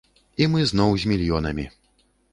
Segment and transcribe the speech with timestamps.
[0.43, 1.69] І мы зноў з мільёнамі.